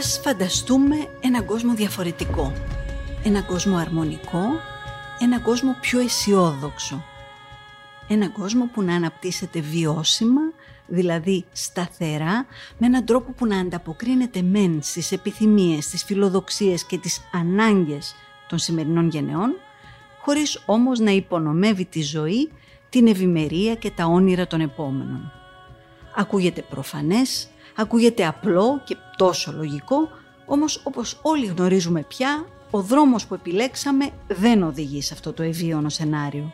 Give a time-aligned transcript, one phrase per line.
[0.00, 2.52] Ας φανταστούμε έναν κόσμο διαφορετικό.
[3.24, 4.44] Έναν κόσμο αρμονικό,
[5.18, 7.04] έναν κόσμο πιο αισιόδοξο.
[8.08, 10.40] Έναν κόσμο που να αναπτύσσεται βιώσιμα,
[10.86, 12.46] δηλαδή σταθερά,
[12.78, 18.14] με έναν τρόπο που να ανταποκρίνεται μεν στις επιθυμίες, στις φιλοδοξίες και τις ανάγκες
[18.48, 19.54] των σημερινών γενεών,
[20.20, 22.50] χωρίς όμως να υπονομεύει τη ζωή,
[22.88, 25.32] την ευημερία και τα όνειρα των επόμενων.
[26.16, 27.48] Ακούγεται προφανές,
[27.80, 30.08] ακούγεται απλό και τόσο λογικό,
[30.46, 35.88] όμως όπως όλοι γνωρίζουμε πια, ο δρόμος που επιλέξαμε δεν οδηγεί σε αυτό το ευίωνο
[35.88, 36.52] σενάριο.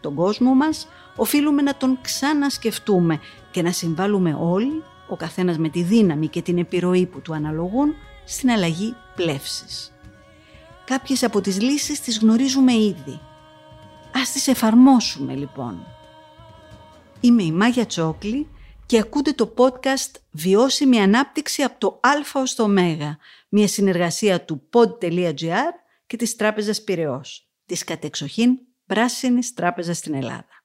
[0.00, 5.82] Τον κόσμο μας οφείλουμε να τον ξανασκεφτούμε και να συμβάλλουμε όλοι, ο καθένας με τη
[5.82, 9.92] δύναμη και την επιρροή που του αναλογούν, στην αλλαγή πλεύσης.
[10.84, 13.20] Κάποιες από τις λύσεις τις γνωρίζουμε ήδη.
[14.14, 15.86] Ας τις εφαρμόσουμε λοιπόν.
[17.20, 18.46] Είμαι η Μάγια Τσόκλη
[18.88, 22.68] και ακούτε το podcast «Βιώσιμη ανάπτυξη από το Α ως το Ω»,
[23.48, 25.72] μια συνεργασία του pod.gr
[26.06, 30.57] και της Τράπεζας Πυραιός, της κατεξοχήν πράσινης τράπεζας στην Ελλάδα.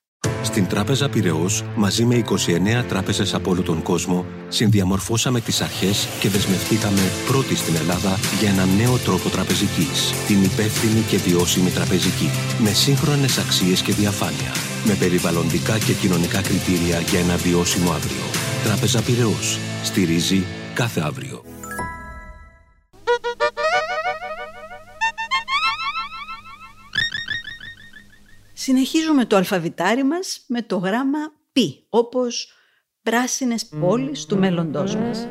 [0.44, 6.30] Στην Τράπεζα Πυραιός, μαζί με 29 τράπεζες από όλο τον κόσμο, συνδιαμορφώσαμε τις αρχές και
[6.30, 12.30] δεσμευτήκαμε πρώτοι στην Ελλάδα για έναν νέο τρόπο τραπεζικής, την υπεύθυνη και βιώσιμη τραπεζική,
[12.64, 14.52] με σύγχρονες αξίες και διαφάνεια,
[14.86, 18.26] με περιβαλλοντικά και κοινωνικά κριτήρια για ένα βιώσιμο αύριο.
[18.64, 19.60] Τράπεζα Πυραιός.
[19.84, 21.44] Στηρίζει κάθε αύριο.
[28.64, 31.20] Συνεχίζουμε το αλφαβητάρι μας με το γράμμα
[31.54, 31.58] π,
[31.90, 32.54] όπως
[33.04, 35.28] πράσινες πόλεις του μέλλοντός μας.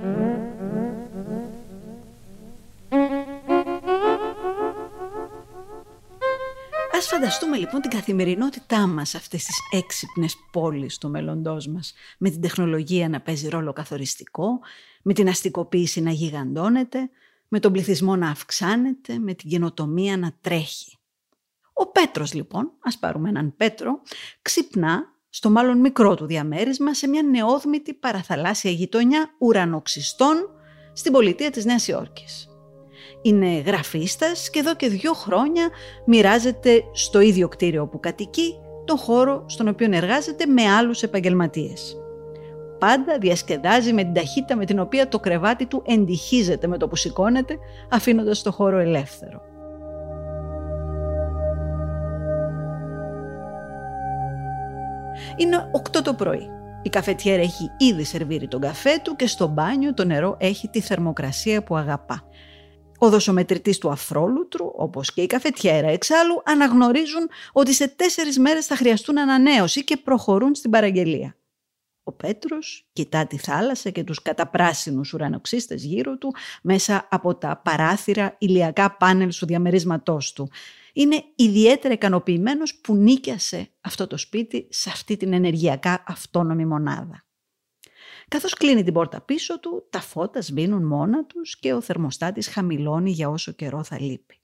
[6.96, 12.40] Ας φανταστούμε λοιπόν την καθημερινότητά μας αυτές τις έξυπνες πόλεις του μέλλοντός μας, με την
[12.40, 14.60] τεχνολογία να παίζει ρόλο καθοριστικό,
[15.02, 17.10] με την αστικοποίηση να γιγαντώνεται,
[17.48, 20.96] με τον πληθυσμό να αυξάνεται, με την καινοτομία να τρέχει.
[21.72, 24.00] Ο Πέτρος λοιπόν, ας πάρουμε έναν Πέτρο,
[24.42, 30.36] ξυπνά στο μάλλον μικρό του διαμέρισμα σε μια νεόδμητη παραθαλάσσια γειτονιά ουρανοξυστών
[30.92, 32.48] στην πολιτεία της Νέας Υόρκης.
[33.22, 35.68] Είναι γραφίστας και εδώ και δύο χρόνια
[36.06, 38.54] μοιράζεται στο ίδιο κτίριο που κατοικεί
[38.84, 41.96] τον χώρο στον οποίο εργάζεται με άλλους επαγγελματίες.
[42.78, 46.96] Πάντα διασκεδάζει με την ταχύτητα με την οποία το κρεβάτι του εντυχίζεται με το που
[46.96, 47.58] σηκώνεται,
[47.90, 49.51] αφήνοντας το χώρο ελεύθερο.
[55.36, 56.48] Είναι 8 το πρωί.
[56.82, 60.80] Η καφετιέρα έχει ήδη σερβίρει τον καφέ του και στο μπάνιο το νερό έχει τη
[60.80, 62.24] θερμοκρασία που αγαπά.
[62.98, 68.76] Ο δοσομετρητής του αφρόλουτρου, όπως και η καφετιέρα εξάλλου, αναγνωρίζουν ότι σε τέσσερις μέρες θα
[68.76, 71.36] χρειαστούν ανανέωση και προχωρούν στην παραγγελία.
[72.04, 78.34] Ο Πέτρος κοιτά τη θάλασσα και τους καταπράσινους ουρανοξύστες γύρω του μέσα από τα παράθυρα
[78.38, 80.50] ηλιακά πάνελ του διαμερίσματός του
[80.92, 87.26] είναι ιδιαίτερα ικανοποιημένος που νίκιασε αυτό το σπίτι σε αυτή την ενεργειακά αυτόνομη μονάδα.
[88.28, 93.10] Καθώς κλείνει την πόρτα πίσω του, τα φώτα σβήνουν μόνα τους και ο θερμοστάτης χαμηλώνει
[93.10, 94.36] για όσο καιρό θα λείπει.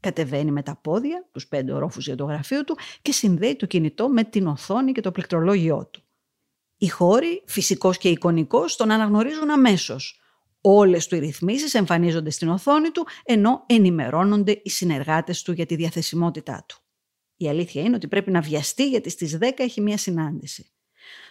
[0.00, 4.08] Κατεβαίνει με τα πόδια, τους πέντε ορόφους για το γραφείο του και συνδέει το κινητό
[4.08, 6.02] με την οθόνη και το πληκτρολόγιό του.
[6.76, 10.20] Οι χώροι, φυσικός και εικονικός, τον αναγνωρίζουν αμέσως.
[10.60, 15.74] Όλες του οι ρυθμίσεις εμφανίζονται στην οθόνη του, ενώ ενημερώνονται οι συνεργάτες του για τη
[15.74, 16.78] διαθεσιμότητά του.
[17.36, 20.72] Η αλήθεια είναι ότι πρέπει να βιαστεί γιατί στις 10 έχει μία συνάντηση.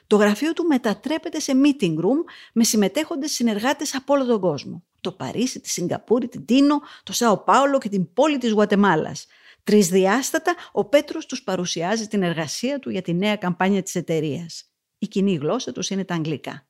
[0.07, 2.23] Το γραφείο του μετατρέπεται σε meeting room
[2.53, 4.83] με συμμετέχοντες συνεργάτες από όλο τον κόσμο.
[5.01, 9.25] Το Παρίσι, τη Σιγκαπούρη, την Τίνο, το Σάο Πάολο και την πόλη της Γουατεμάλας.
[9.63, 14.73] Τρισδιάστατα, ο Πέτρος τους παρουσιάζει την εργασία του για τη νέα καμπάνια της εταιρείας.
[14.97, 16.68] Η κοινή γλώσσα τους είναι τα αγγλικά.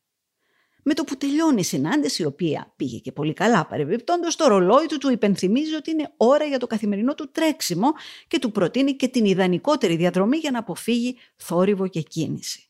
[0.92, 4.86] Με το που τελειώνει η συνάντηση, η οποία πήγε και πολύ καλά παρεμπιπτόντως, το ρολόι
[4.86, 7.92] του του υπενθυμίζει ότι είναι ώρα για το καθημερινό του τρέξιμο
[8.28, 12.70] και του προτείνει και την ιδανικότερη διαδρομή για να αποφύγει θόρυβο και κίνηση.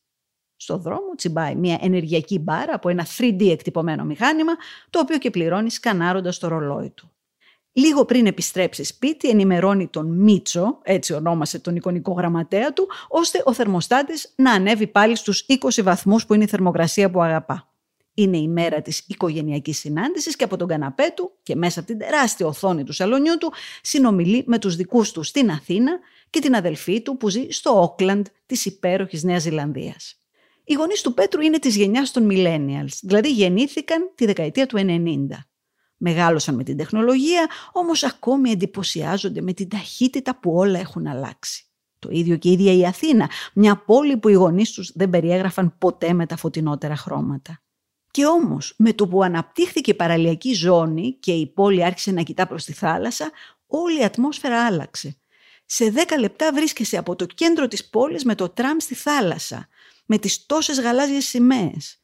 [0.55, 4.53] Στο δρόμο τσιμπάει μια ενεργειακή μπάρα από ένα 3D εκτυπωμένο μηχάνημα,
[4.89, 7.11] το οποίο και πληρώνει σκανάροντας το ρολόι του.
[7.71, 13.53] Λίγο πριν επιστρέψει σπίτι, ενημερώνει τον Μίτσο, έτσι ονόμασε τον εικονικό γραμματέα του, ώστε ο
[13.53, 17.68] θερμοστάτης να ανέβει πάλι στους 20 βαθμούς που είναι η θερμοκρασία που αγαπά.
[18.13, 21.97] Είναι η μέρα της οικογενειακής συνάντησης και από τον καναπέ του και μέσα από την
[21.97, 27.01] τεράστια οθόνη του σαλονιού του συνομιλεί με τους δικούς του στην Αθήνα και την αδελφή
[27.01, 30.19] του που ζει στο Όκλαντ της υπέροχης Νέας Ζηλανδίας.
[30.63, 35.27] Οι γονείς του Πέτρου είναι της γενιάς των millennials, δηλαδή γεννήθηκαν τη δεκαετία του 90.
[35.97, 41.63] Μεγάλωσαν με την τεχνολογία, όμως ακόμη εντυπωσιάζονται με την ταχύτητα που όλα έχουν αλλάξει.
[41.99, 45.77] Το ίδιο και η ίδια η Αθήνα, μια πόλη που οι γονείς τους δεν περιέγραφαν
[45.77, 47.63] ποτέ με τα φωτεινότερα χρώματα.
[48.11, 52.47] Και όμως με το που αναπτύχθηκε η παραλιακή ζώνη και η πόλη άρχισε να κοιτά
[52.47, 53.31] προς τη θάλασσα,
[53.67, 55.17] όλη η ατμόσφαιρα άλλαξε.
[55.65, 59.67] Σε 10 λεπτά βρίσκεσαι από το κέντρο της πόλης με το τραμ στη θάλασσα,
[60.05, 61.99] με τις τόσες γαλάζιες σημαίες.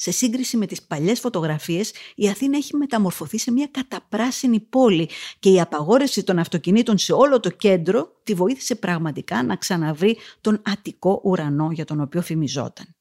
[0.00, 5.08] Σε σύγκριση με τις παλιές φωτογραφίες, η Αθήνα έχει μεταμορφωθεί σε μια καταπράσινη πόλη
[5.38, 10.62] και η απαγόρευση των αυτοκινήτων σε όλο το κέντρο τη βοήθησε πραγματικά να ξαναβρει τον
[10.64, 12.97] αττικό ουρανό για τον οποίο φημιζόταν.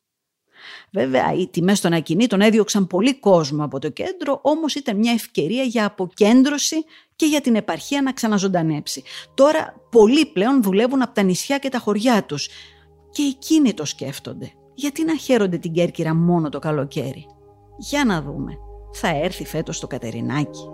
[0.92, 5.64] Βέβαια, οι τιμές των ακινήτων έδιωξαν πολύ κόσμο από το κέντρο, όμως ήταν μια ευκαιρία
[5.64, 9.04] για αποκέντρωση και για την επαρχία να ξαναζωντανέψει.
[9.34, 12.50] Τώρα πολλοί πλέον δουλεύουν από τα νησιά και τα χωριά τους
[13.10, 14.52] και εκείνοι το σκέφτονται.
[14.74, 17.26] Γιατί να χαίρονται την Κέρκυρα μόνο το καλοκαίρι;
[17.78, 18.58] Για να δούμε.
[18.94, 20.70] Θα έρθει φέτος το Κατερινάκι.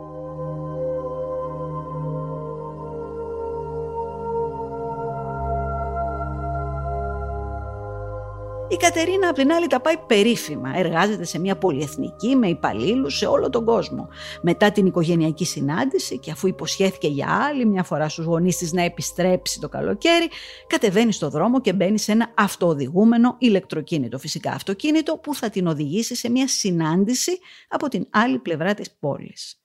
[8.70, 10.72] Η Κατερίνα απ' την άλλη τα πάει περίφημα.
[10.76, 14.08] Εργάζεται σε μια πολυεθνική με υπαλλήλους σε όλο τον κόσμο.
[14.42, 18.82] Μετά την οικογενειακή συνάντηση και αφού υποσχέθηκε για άλλη μια φορά στους γονείς της να
[18.82, 20.30] επιστρέψει το καλοκαίρι,
[20.68, 26.16] κατεβαίνει στο δρόμο και μπαίνει σε ένα αυτοοδηγούμενο ηλεκτροκίνητο φυσικά αυτοκίνητο που θα την οδηγήσει
[26.16, 27.40] σε μια συνάντηση
[27.70, 29.58] από την άλλη πλευρά της πόλης.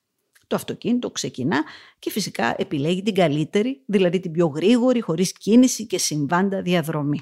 [0.47, 1.63] Το αυτοκίνητο ξεκινά
[1.99, 7.19] και φυσικά επιλέγει την καλύτερη, δηλαδή την πιο γρήγορη, χωρίς κίνηση και συμβάντα διαδρομή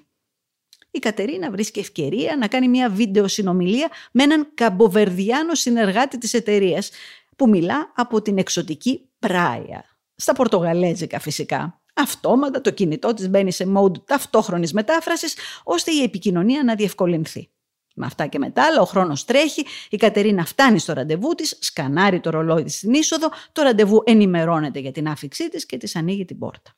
[0.97, 6.89] η Κατερίνα βρίσκει ευκαιρία να κάνει μια βίντεο συνομιλία με έναν καμποβερδιάνο συνεργάτη της εταιρείας
[7.35, 9.83] που μιλά από την εξωτική Πράια.
[10.15, 11.81] Στα πορτογαλέζικα φυσικά.
[11.93, 17.49] Αυτόματα το κινητό της μπαίνει σε mode ταυτόχρονης μετάφρασης ώστε η επικοινωνία να διευκολυνθεί.
[17.95, 22.19] Με αυτά και μετά, αλλά ο χρόνος τρέχει, η Κατερίνα φτάνει στο ραντεβού της, σκανάρει
[22.19, 26.25] το ρολόι της στην είσοδο, το ραντεβού ενημερώνεται για την άφηξή της και της ανοίγει
[26.25, 26.76] την πόρτα.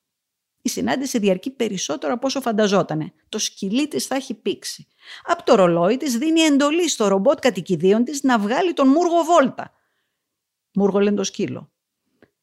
[0.69, 3.13] Η συνάντηση διαρκεί περισσότερο από όσο φανταζότανε.
[3.30, 4.88] Το σκυλί της θα έχει πήξει.
[5.24, 9.71] Από το ρολόι της δίνει εντολή στο ρομπότ κατοικιδίων της να βγάλει τον Μούργο Βόλτα.
[10.74, 11.71] Μούργο λένε το σκύλο.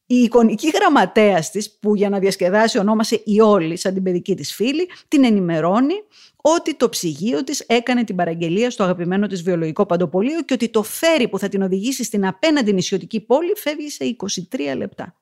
[0.06, 4.54] Η εικονική γραμματέα της, που για να διασκεδάσει ονόμασε η Όλη, σαν την παιδική της
[4.54, 5.94] φίλη, την ενημερώνει
[6.36, 10.82] ότι το ψυγείο της έκανε την παραγγελία στο αγαπημένο της βιολογικό παντοπολείο και ότι το
[10.82, 14.16] φέρι που θα την οδηγήσει στην απέναντι νησιωτική πόλη φεύγει σε
[14.52, 15.16] 23 λεπτά.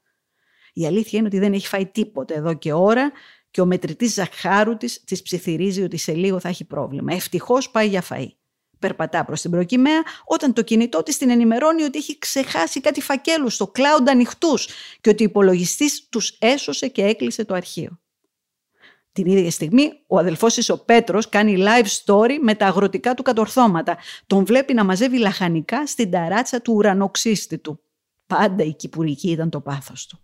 [0.77, 3.13] Η αλήθεια είναι ότι δεν έχει φάει τίποτε εδώ και ώρα
[3.51, 7.15] και ο μετρητής ζαχάρου της της ψιθυρίζει ότι σε λίγο θα έχει πρόβλημα.
[7.15, 8.29] Ευτυχώς πάει για φαΐ.
[8.79, 13.55] Περπατά προς την προκυμαία όταν το κινητό της την ενημερώνει ότι έχει ξεχάσει κάτι φακέλους
[13.55, 14.69] στο cloud ανοιχτούς
[15.01, 17.99] και ότι ο υπολογιστής τους έσωσε και έκλεισε το αρχείο.
[19.13, 23.23] Την ίδια στιγμή, ο αδελφός της ο Πέτρος κάνει live story με τα αγροτικά του
[23.23, 23.99] κατορθώματα.
[24.27, 27.81] Τον βλέπει να μαζεύει λαχανικά στην ταράτσα του ουρανοξύστη του.
[28.27, 30.19] Πάντα η κυπουρική ήταν το πάθος του.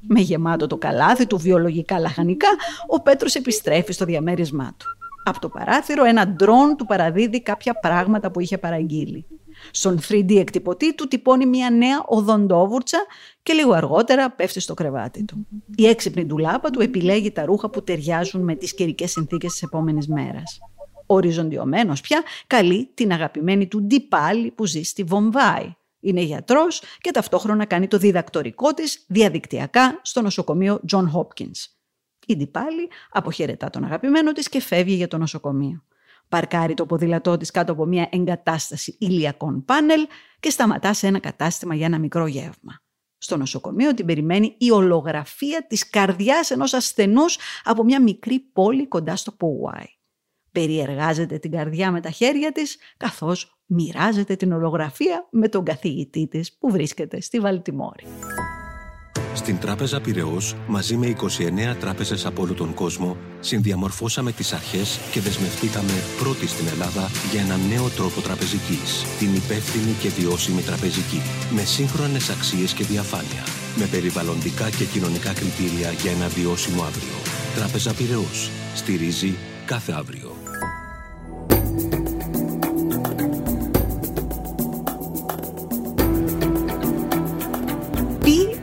[0.00, 2.48] Με γεμάτο το καλάθι του βιολογικά λαχανικά,
[2.86, 4.86] ο Πέτρος επιστρέφει στο διαμέρισμά του.
[5.24, 9.26] Από το παράθυρο ένα ντρόν του παραδίδει κάποια πράγματα που είχε παραγγείλει.
[9.70, 12.98] Στον 3D εκτυπωτή του τυπώνει μια νέα οδοντόβουρτσα
[13.42, 15.46] και λίγο αργότερα πέφτει στο κρεβάτι του.
[15.74, 20.08] Η έξυπνη ντουλάπα του επιλέγει τα ρούχα που ταιριάζουν με τις καιρικές συνθήκες της επόμενης
[20.08, 20.58] μέρας.
[21.06, 27.64] Οριζοντιωμένος πια καλεί την αγαπημένη του ντυπάλη που ζει στη Βομβάη είναι γιατρός και ταυτόχρονα
[27.64, 31.66] κάνει το διδακτορικό της διαδικτυακά στο νοσοκομείο John Hopkins.
[32.26, 35.84] Ήδη πάλι αποχαιρετά τον αγαπημένο της και φεύγει για το νοσοκομείο.
[36.28, 40.06] Παρκάρει το ποδήλατό της κάτω από μια εγκατάσταση ηλιακών πάνελ
[40.40, 42.82] και σταματά σε ένα κατάστημα για ένα μικρό γεύμα.
[43.18, 49.16] Στο νοσοκομείο την περιμένει η ολογραφία της καρδιάς ενός ασθενούς από μια μικρή πόλη κοντά
[49.16, 49.99] στο Πουάι
[50.52, 56.56] περιεργάζεται την καρδιά με τα χέρια της, καθώς μοιράζεται την ολογραφία με τον καθηγητή της
[56.58, 58.04] που βρίσκεται στη Βαλτιμόρη.
[59.34, 65.20] Στην Τράπεζα Πυραιός, μαζί με 29 τράπεζες από όλο τον κόσμο, συνδιαμορφώσαμε τις αρχές και
[65.20, 71.20] δεσμευτήκαμε πρώτοι στην Ελλάδα για ένα νέο τρόπο τραπεζικής, την υπεύθυνη και βιώσιμη τραπεζική,
[71.54, 73.44] με σύγχρονες αξίες και διαφάνεια,
[73.76, 77.16] με περιβαλλοντικά και κοινωνικά κριτήρια για ένα βιώσιμο αύριο.
[77.54, 78.50] Τράπεζα Πυραιός.
[78.74, 79.34] Στηρίζει
[79.66, 80.29] κάθε αύριο.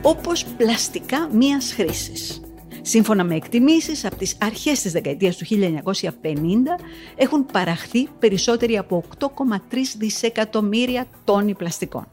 [0.08, 2.40] Όπως πλαστικά μίας χρήσης.
[2.80, 6.78] Σύμφωνα με εκτιμήσεις, από τις αρχές της δεκαετίας του 1950
[7.16, 12.08] έχουν παραχθεί περισσότεροι από 8,3 δισεκατομμύρια τόνοι πλαστικών.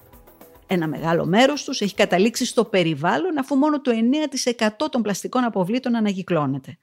[0.67, 5.95] Ένα μεγάλο μέρος τους έχει καταλήξει στο περιβάλλον αφού μόνο το 9% των πλαστικών αποβλήτων
[5.95, 6.77] ανακυκλώνεται.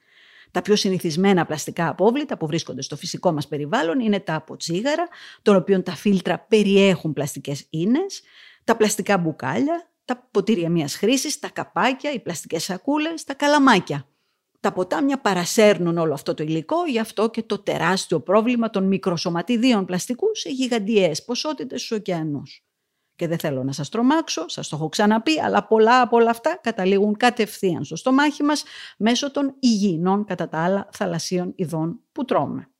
[0.50, 5.08] Τα πιο συνηθισμένα πλαστικά απόβλητα που βρίσκονται στο φυσικό μας περιβάλλον είναι τα από τσίγαρα,
[5.42, 8.22] των οποίων τα φίλτρα περιέχουν πλαστικές ίνες,
[8.64, 14.06] τα πλαστικά μπουκάλια, τα ποτήρια μίας χρήσης, τα καπάκια, οι πλαστικές σακούλες, τα καλαμάκια.
[14.60, 19.84] Τα ποτάμια παρασέρνουν όλο αυτό το υλικό, γι' αυτό και το τεράστιο πρόβλημα των μικροσωματιδίων
[19.84, 22.64] πλαστικού σε γιγαντιές ποσότητες στους ωκεανούς.
[23.16, 26.58] Και δεν θέλω να σας τρομάξω, σας το έχω ξαναπεί, αλλά πολλά από όλα αυτά
[26.62, 28.64] καταλήγουν κατευθείαν στο στομάχι μας
[28.98, 32.70] μέσω των υγιεινών κατά τα άλλα θαλασσίων ειδών που τρώμε.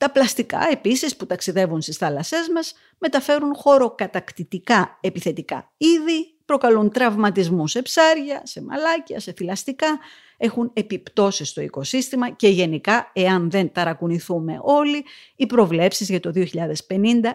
[0.00, 7.82] Τα πλαστικά επίσης που ταξιδεύουν στις θάλασσές μας μεταφέρουν χωροκατακτητικά επιθετικά είδη, προκαλούν τραυματισμούς σε
[7.82, 9.98] ψάρια, σε μαλάκια, σε θηλαστικά,
[10.36, 15.04] έχουν επιπτώσεις στο οικοσύστημα και γενικά εάν δεν ταρακουνηθούμε όλοι,
[15.36, 16.46] οι προβλέψεις για το 2050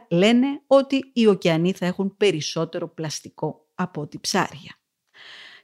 [0.09, 4.75] λένε ότι οι ωκεανοί θα έχουν περισσότερο πλαστικό από ό,τι ψάρια.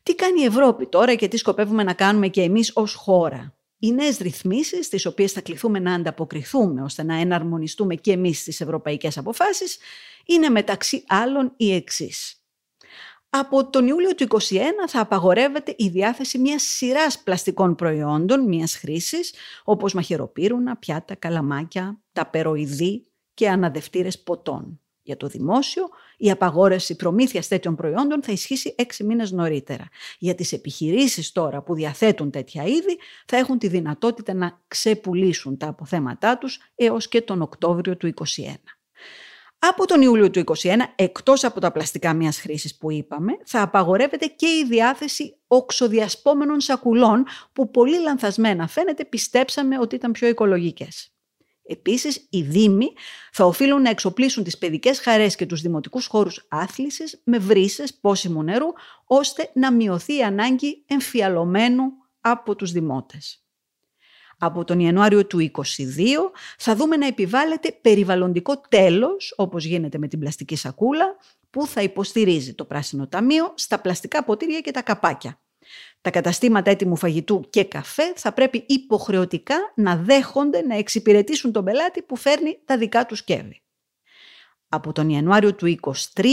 [0.03, 3.91] Τι κάνει η Ευρώπη τώρα και τι σκοπεύουμε να κάνουμε και εμείς ως χώρα; Οι
[3.91, 9.17] νέες ρυθμίσεις, τις οποίες θα κληθούμε να ανταποκριθούμε ώστε να εναρμονιστούμε και εμείς στις ευρωπαϊκές
[9.17, 9.77] αποφάσεις,
[10.25, 12.35] είναι μεταξύ άλλων οι εξής.
[13.29, 19.33] Από τον Ιούλιο του 2021 θα απαγορεύεται η διάθεση μιας σειράς πλαστικών προϊόντων μιας χρήσης,
[19.63, 24.80] όπως μαχαιροπύρουνα, πιάτα, καλαμάκια, τα περοειδή και αναδευτήρες ποτών.
[25.03, 29.87] Για το δημόσιο, η απαγόρευση προμήθειας τέτοιων προϊόντων θα ισχύσει έξι μήνες νωρίτερα.
[30.19, 35.67] Για τις επιχειρήσεις τώρα που διαθέτουν τέτοια είδη θα έχουν τη δυνατότητα να ξεπουλήσουν τα
[35.67, 38.53] αποθέματά τους έως και τον Οκτώβριο του 2021.
[39.63, 44.25] Από τον Ιούλιο του 2021, εκτός από τα πλαστικά μιας χρήσης που είπαμε, θα απαγορεύεται
[44.25, 51.13] και η διάθεση οξοδιασπόμενων σακουλών που πολύ λανθασμένα φαίνεται πιστέψαμε ότι ήταν πιο οικολογικές.
[51.71, 52.93] Επίσης, οι Δήμοι
[53.31, 58.43] θα οφείλουν να εξοπλίσουν τις παιδικές χαρές και τους δημοτικούς χώρους άθλησης με βρύσες πόσιμου
[58.43, 58.67] νερού,
[59.05, 61.83] ώστε να μειωθεί η ανάγκη εμφιαλωμένου
[62.21, 63.41] από τους δημότες
[64.43, 65.51] από τον Ιανουάριο του 2022
[66.57, 71.15] θα δούμε να επιβάλλεται περιβαλλοντικό τέλος, όπως γίνεται με την πλαστική σακούλα,
[71.49, 75.40] που θα υποστηρίζει το Πράσινο Ταμείο στα πλαστικά ποτήρια και τα καπάκια.
[76.01, 82.01] Τα καταστήματα έτοιμου φαγητού και καφέ θα πρέπει υποχρεωτικά να δέχονται να εξυπηρετήσουν τον πελάτη
[82.01, 83.61] που φέρνει τα δικά του σκεύη.
[84.69, 85.77] Από τον Ιανουάριο του
[86.13, 86.25] 2023,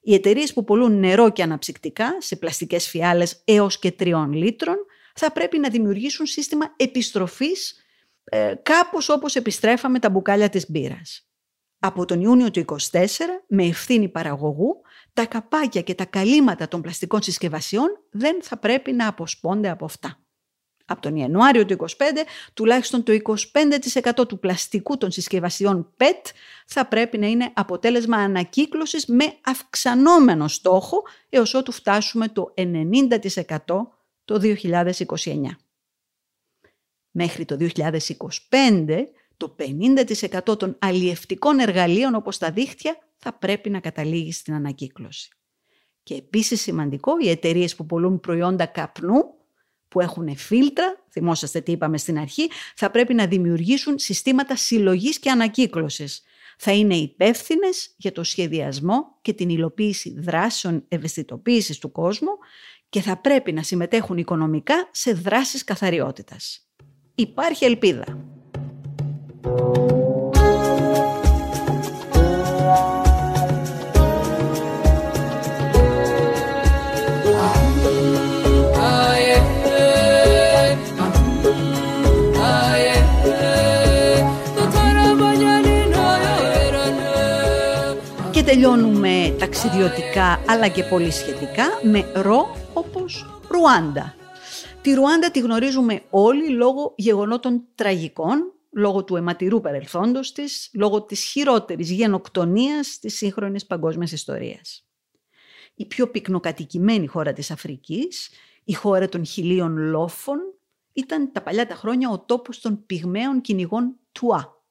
[0.00, 4.76] οι εταιρείες που πολλούν νερό και αναψυκτικά σε πλαστικές φιάλες έως και 3 λίτρων
[5.14, 7.82] θα πρέπει να δημιουργήσουν σύστημα επιστροφής
[8.24, 11.28] ε, κάπως όπως επιστρέφαμε τα μπουκάλια της μπύρας.
[11.78, 12.98] Από τον Ιούνιο του 2024,
[13.48, 14.80] με ευθύνη παραγωγού,
[15.18, 20.18] τα καπάκια και τα καλύματα των πλαστικών συσκευασιών δεν θα πρέπει να αποσπώνται από αυτά.
[20.84, 21.86] Από τον Ιανουάριο του 2025,
[22.54, 23.12] τουλάχιστον το
[24.20, 26.30] 25% του πλαστικού των συσκευασιών PET
[26.66, 33.16] θα πρέπει να είναι αποτέλεσμα ανακύκλωσης με αυξανόμενο στόχο έως ότου φτάσουμε το 90%
[34.24, 35.02] το 2029.
[37.10, 39.06] Μέχρι το 2025
[39.38, 39.56] το
[40.46, 45.28] 50% των αλλιευτικών εργαλείων όπως τα δίχτυα θα πρέπει να καταλήγει στην ανακύκλωση.
[46.02, 49.36] Και επίσης σημαντικό, οι εταιρείες που πολλούν προϊόντα καπνού
[49.88, 55.30] που έχουν φίλτρα, θυμόσαστε τι είπαμε στην αρχή, θα πρέπει να δημιουργήσουν συστήματα συλλογής και
[55.30, 56.22] ανακύκλωσης.
[56.58, 62.38] Θα είναι υπεύθυνες για το σχεδιασμό και την υλοποίηση δράσεων ευαισθητοποίησης του κόσμου
[62.88, 66.68] και θα πρέπει να συμμετέχουν οικονομικά σε δράσεις καθαριότητας.
[67.14, 68.27] Υπάρχει ελπίδα.
[69.40, 69.44] Και
[88.44, 94.14] τελειώνουμε ταξιδιωτικά αλλά και πολύ σχετικά με ρο όπως Ρουάντα.
[94.82, 101.24] Τη Ρουάντα τη γνωρίζουμε όλοι λόγω γεγονότων τραγικών, λόγω του αιματηρού παρελθόντος της, λόγω της
[101.24, 104.88] χειρότερης γενοκτονίας της σύγχρονης παγκόσμιας ιστορίας.
[105.74, 108.30] Η πιο πυκνοκατοικημένη χώρα της Αφρικής,
[108.64, 110.38] η χώρα των χιλίων λόφων,
[110.92, 114.62] ήταν τα παλιά τα χρόνια ο τόπος των πυγμαίων κυνηγών Τουά.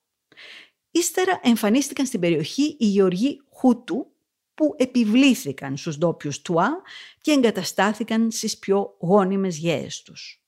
[0.91, 4.11] Ύστερα εμφανίστηκαν στην περιοχή οι γεωργοί Χούτου,
[4.53, 6.81] που επιβλήθηκαν στους ντόπιους Τουά
[7.21, 10.46] και εγκαταστάθηκαν στις πιο γόνιμες γέες τους.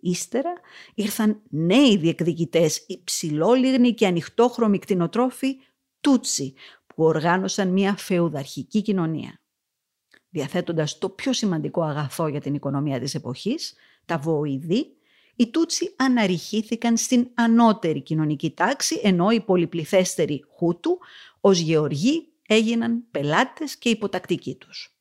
[0.00, 0.52] Ύστερα
[0.94, 5.56] ήρθαν νέοι διεκδικητές υψηλόλιγνοι και ανοιχτόχρωμοι κτηνοτρόφοι
[6.00, 6.54] Τούτσι
[6.86, 9.40] που οργάνωσαν μια φεουδαρχική κοινωνία.
[10.28, 13.74] Διαθέτοντας το πιο σημαντικό αγαθό για την οικονομία της εποχής,
[14.04, 14.96] τα βοηδή,
[15.36, 20.98] οι Τούτσι αναρριχήθηκαν στην ανώτερη κοινωνική τάξη, ενώ οι πολυπληθέστεροι Χούτου
[21.40, 24.97] ως γεωργοί έγιναν πελάτες και υποτακτικοί τους.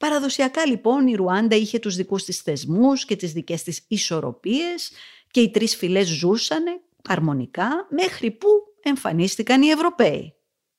[0.00, 4.90] Παραδοσιακά λοιπόν η Ρουάντα είχε τους δικούς της θεσμούς και τις δικές της ισορροπίες
[5.30, 8.48] και οι τρεις φυλές ζούσανε αρμονικά μέχρι που
[8.82, 10.34] εμφανίστηκαν οι Ευρωπαίοι.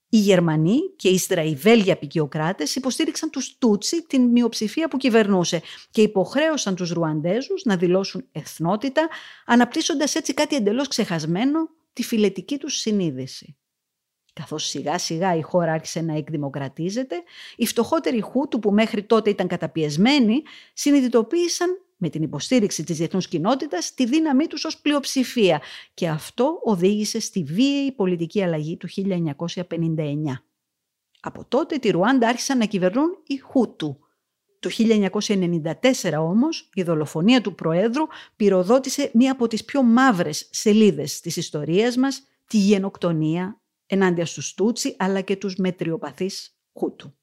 [0.09, 5.61] Οι Γερμανοί και ύστερα οι Βέλγοι απεικιοκράτε υποστήριξαν τους Τούτσι, την μειοψηφία που κυβερνούσε,
[5.91, 9.09] και υποχρέωσαν τους Ρουαντέζους να δηλώσουν εθνότητα,
[9.45, 13.55] αναπτύσσοντας έτσι κάτι εντελώς ξεχασμένο, τη φιλετική τους συνείδηση.
[14.41, 17.15] Καθώς σιγά σιγά η χώρα άρχισε να εκδημοκρατίζεται,
[17.55, 20.41] οι φτωχότεροι Χούτου που μέχρι τότε ήταν καταπιεσμένοι
[20.73, 25.61] συνειδητοποίησαν με την υποστήριξη της διεθνούς κοινότητας τη δύναμή τους ως πλειοψηφία
[25.93, 30.43] και αυτό οδήγησε στη βίαιη πολιτική αλλαγή του 1959.
[31.19, 33.99] Από τότε τη Ρουάντα άρχισαν να κυβερνούν οι Χούτου.
[34.59, 35.71] Το 1994
[36.19, 38.03] όμως η δολοφονία του Προέδρου
[38.35, 43.60] πυροδότησε μία από τις πιο μαύρες σελίδες της ιστορίας μας, τη γενοκτονία
[43.91, 47.15] ενάντια στους Τούτσι αλλά και τους μετριοπαθείς Χούτου.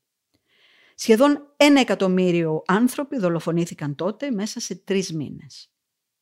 [0.95, 5.73] Σχεδόν ένα εκατομμύριο άνθρωποι δολοφονήθηκαν τότε μέσα σε τρεις μήνες.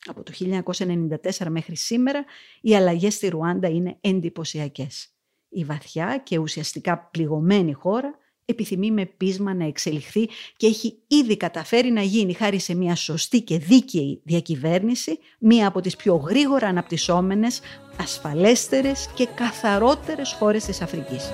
[0.05, 2.25] Από το 1994 μέχρι σήμερα
[2.61, 5.15] οι αλλαγές στη Ρουάντα είναι εντυπωσιακές.
[5.49, 11.91] Η βαθιά και ουσιαστικά πληγωμένη χώρα επιθυμεί με πείσμα να εξελιχθεί και έχει ήδη καταφέρει
[11.91, 17.61] να γίνει χάρη σε μια σωστή και δίκαιη διακυβέρνηση μία από τις πιο γρήγορα αναπτυσσόμενες,
[18.01, 21.31] ασφαλέστερες και καθαρότερες χώρες της Αφρικής.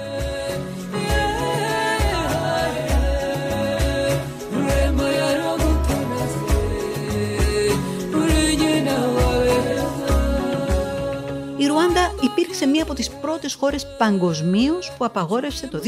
[11.66, 15.82] Ρουάντα υπήρξε μία από τις πρώτες χώρες παγκοσμίως που απαγόρευσε το 2008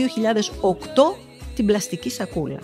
[1.55, 2.59] την πλαστική σακούλα.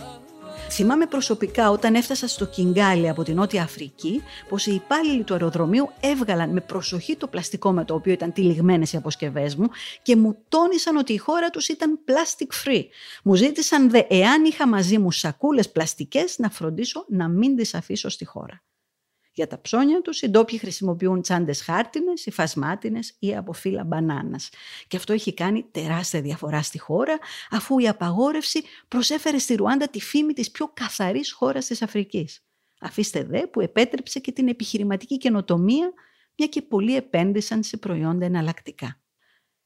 [0.70, 5.90] Θυμάμαι προσωπικά όταν έφτασα στο Κιγκάλι από την Νότια Αφρική πως οι υπάλληλοι του αεροδρομίου
[6.00, 9.68] έβγαλαν με προσοχή το πλαστικό με το οποίο ήταν τυλιγμένες οι αποσκευές μου
[10.02, 12.84] και μου τόνισαν ότι η χώρα τους ήταν plastic free.
[13.22, 18.08] Μου ζήτησαν δε εάν είχα μαζί μου σακούλες πλαστικές να φροντίσω να μην τις αφήσω
[18.08, 18.62] στη χώρα.
[19.40, 24.50] Για τα ψώνια τους οι ντόπιοι χρησιμοποιούν τσάντες χάρτινες, υφασμάτινες ή από φύλλα μπανάνας.
[24.88, 27.18] Και αυτό έχει κάνει τεράστια διαφορά στη χώρα,
[27.50, 32.44] αφού η απαγόρευση προσέφερε στη Ρουάντα τη φήμη της πιο καθαρής χώρας της Αφρικής.
[32.80, 35.92] Αφήστε δε που επέτρεψε και την επιχειρηματική καινοτομία,
[36.36, 39.00] μια και πολλοί επένδυσαν σε προϊόντα εναλλακτικά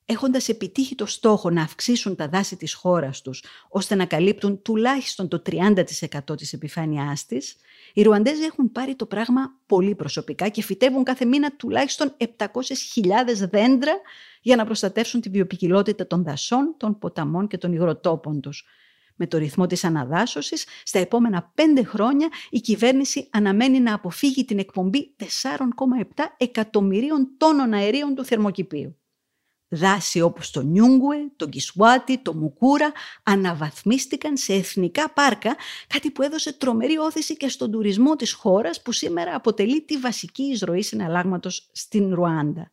[0.05, 5.29] έχοντας επιτύχει το στόχο να αυξήσουν τα δάση της χώρας τους, ώστε να καλύπτουν τουλάχιστον
[5.29, 7.57] το 30% της επιφάνειάς της,
[7.95, 12.27] οι Ρουαντέζοι έχουν πάρει το πράγμα πολύ προσωπικά και φυτεύουν κάθε μήνα τουλάχιστον 700.000
[13.51, 13.93] δέντρα
[14.43, 18.65] για να προστατεύσουν τη βιοπικιλότητα των δασών, των ποταμών και των υγροτόπων τους.
[19.17, 24.59] Με το ρυθμό της αναδάσωσης, στα επόμενα πέντε χρόνια η κυβέρνηση αναμένει να αποφύγει την
[24.59, 28.99] εκπομπή 4,7 εκατομμυρίων τόνων αερίων του θερμοκηπίου.
[29.75, 35.57] Δάση όπως το Νιούγκουε, το Κισουάτι, το Μουκούρα αναβαθμίστηκαν σε εθνικά πάρκα,
[35.87, 40.43] κάτι που έδωσε τρομερή όθηση και στον τουρισμό της χώρας που σήμερα αποτελεί τη βασική
[40.43, 42.73] εισρωή συναλλάγματος στην Ρουάντα.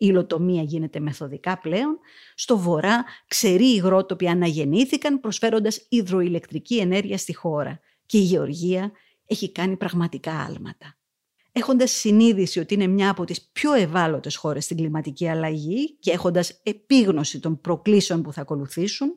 [0.00, 1.98] Η υλοτομία γίνεται μεθοδικά πλέον.
[2.34, 8.92] Στο βορρά ξεροί υγρότοποι αναγεννήθηκαν προσφέροντας υδροηλεκτρική ενέργεια στη χώρα και η γεωργία
[9.26, 10.97] έχει κάνει πραγματικά άλματα
[11.58, 16.60] έχοντας συνείδηση ότι είναι μια από τις πιο ευάλωτες χώρες στην κλιματική αλλαγή και έχοντας
[16.62, 19.08] επίγνωση των προκλήσεων που θα ακολουθήσουν,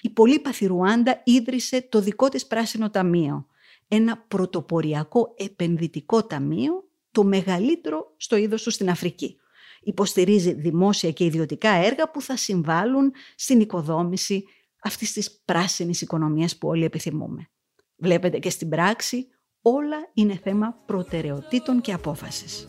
[0.00, 3.46] η πολύπαθη Ρουάντα ίδρυσε το δικό της πράσινο ταμείο,
[3.88, 9.36] ένα πρωτοποριακό επενδυτικό ταμείο, το μεγαλύτερο στο είδος του στην Αφρική.
[9.82, 14.44] Υποστηρίζει δημόσια και ιδιωτικά έργα που θα συμβάλλουν στην οικοδόμηση
[14.82, 17.50] αυτής της πράσινης οικονομίας που όλοι επιθυμούμε.
[17.96, 19.28] Βλέπετε και στην πράξη
[19.62, 22.68] όλα είναι θέμα προτεραιοτήτων και απόφασης.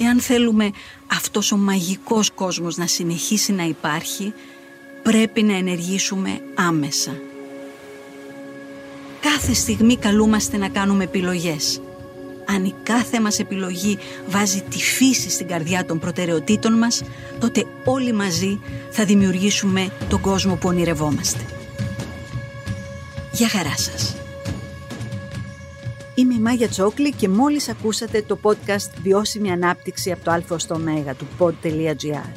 [0.00, 0.70] Εάν θέλουμε
[1.12, 4.32] αυτός ο μαγικός κόσμος να συνεχίσει να υπάρχει,
[5.02, 7.12] πρέπει να ενεργήσουμε άμεσα.
[9.20, 11.80] Κάθε στιγμή καλούμαστε να κάνουμε επιλογές
[12.50, 17.02] αν η κάθε μας επιλογή βάζει τη φύση στην καρδιά των προτεραιοτήτων μας,
[17.38, 21.44] τότε όλοι μαζί θα δημιουργήσουμε τον κόσμο που ονειρευόμαστε.
[23.32, 24.16] Γεια χαρά σας.
[26.14, 30.74] Είμαι η Μάγια Τσόκλη και μόλις ακούσατε το podcast «Βιώσιμη ανάπτυξη από το α στο
[30.74, 32.28] ω του pod.gr.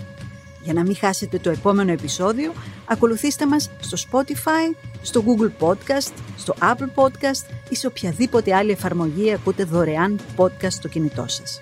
[0.63, 2.54] Για να μην χάσετε το επόμενο επεισόδιο,
[2.86, 9.33] ακολουθήστε μας στο Spotify, στο Google Podcast, στο Apple Podcast ή σε οποιαδήποτε άλλη εφαρμογή
[9.33, 11.59] ακούτε δωρεάν podcast στο κινητό σας.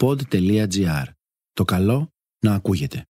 [0.00, 1.04] Pod.gr.
[1.52, 2.08] Το καλό
[2.40, 3.09] να ακούγεται.